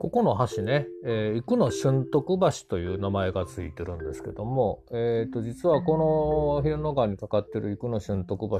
[0.00, 8.56] ここの橋ね、えー、生野俊徳橋という名前がついてるんですけども、えー、と実はこの平野川にかかってる生野俊徳橋、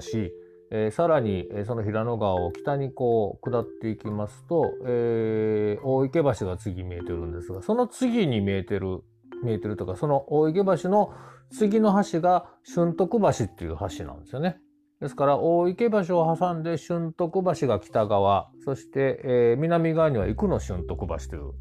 [0.71, 9.03] えー、さらに、その平野川を北にこう下っていきますと、えー、大池橋が次見えてるんですがその次に見えてる
[9.43, 11.15] 見えてるとかその大池橋の
[11.51, 14.59] 次の橋が俊徳橋っていう橋なんですよね。
[15.01, 21.53] ですから大池橋を挟んで俊徳橋が北側そして、えー、南側には生野俊徳橋という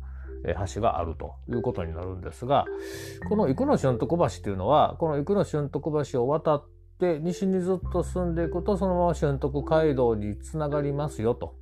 [0.74, 2.66] 橋があるということになるんですが
[3.30, 6.68] この生野俊徳橋っていうのはこの生野俊徳橋を渡っ
[7.00, 11.56] て西にずっと進んでいくとそのまま俊徳街道につながりますよと。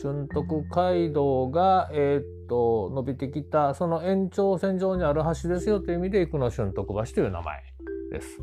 [0.00, 7.62] 俊徳街道が、えー、っと伸びてきたその延長線上にある橋ですよという意味で生野俊徳橋という名前
[8.12, 8.38] です。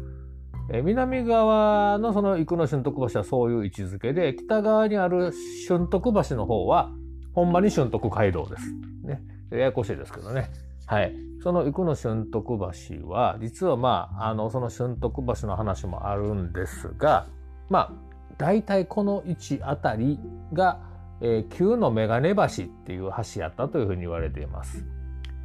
[0.71, 5.33] え南側のその生野俊徳橋はそういう位置づけで北側にある
[5.67, 6.91] 俊徳橋の方は
[7.33, 8.73] ほんまに俊徳街道です。
[9.03, 10.49] ね、ややこしいですけどね。
[10.85, 11.13] はい。
[11.41, 17.27] その生野俊徳橋は実はまああのその俊徳橋の話もあるんですが
[17.69, 17.91] まあ
[18.37, 20.19] 大体この位置あたり
[20.53, 20.79] が、
[21.21, 24.85] えー、旧の眼鏡橋っていう橋やったというふうに言われています。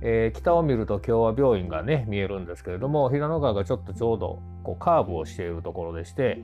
[0.01, 6.41] えー、北を見ると共和病院がね見えるんですけれども平野川がちょっとちょうどこうカーブをしているところでして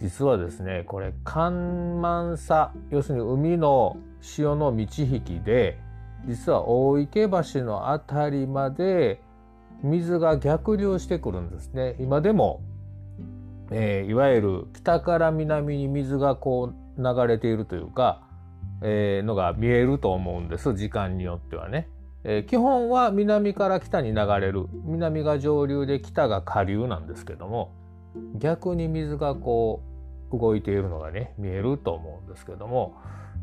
[0.00, 5.78] 実はですねこれ干満差要するに海の潮の満ち引きで
[6.26, 9.20] 実は大池橋の辺りまで
[9.82, 12.62] 水が逆流してくるんですね今でも、
[13.72, 18.22] えー、いわゆる北から南に水がこう流れているというか、
[18.82, 21.88] えー、のが見えると思うんです時間によってはね。
[22.24, 27.72] えー、基本は南から北に流れる南が上流で北が下流なんですけども
[28.38, 29.82] 逆に水がこ
[30.32, 32.94] う動いているのがね見えると思うんですけども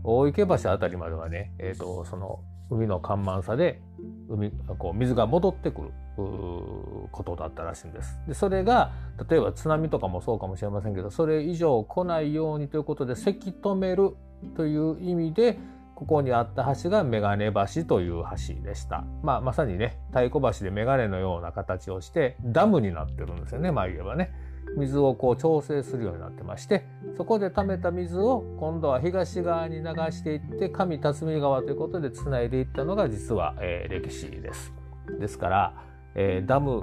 [0.04, 3.82] 大池橋あたりまではね、えーと、その海の干満差で
[4.30, 8.20] 海こう水が戻ってくることだったらしいんです。
[8.28, 8.92] でそれが
[9.30, 14.16] 例えば津波とかもそうかもしれませんけどそれ以上来ないようにということでせき止める
[14.56, 15.58] という意味で
[16.00, 19.04] ここにあった橋がメガネ橋という橋でした。
[19.22, 24.32] まあ、まさにね、太鼓橋でメガネのような形をしてダムになってるんですよね、まあ言えばね。
[24.78, 26.86] 水をこう調整するようになってまして、
[27.18, 34.74] そこで溜めた水を今度は東側に流していって、上辰巳川ということでつないでいったのが実は、えー、歴史です。
[35.20, 35.74] ですから、
[36.16, 36.80] えー、ダム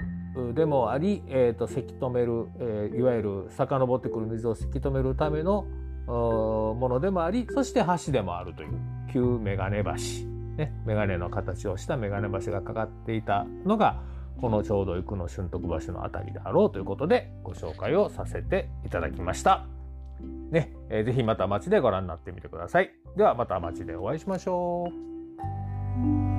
[0.54, 5.65] でもあり、えーと、せき止める、えー、いわゆる遡ってくる水をせき止めるための
[6.06, 9.93] ものでもありそして橋でもあるという旧メガネ橋、
[10.56, 14.03] ね、メガネの形をしたメガネ橋がかかっていたのが
[14.41, 19.66] このちょうど行くの俊徳橋の辺りであろうということでご紹介をさせていただきました。
[20.50, 22.91] ね、えー、ぜひまた街でご覧になってみてください。
[23.16, 24.91] ではまた街でお会いしましょ
[26.33, 26.36] う。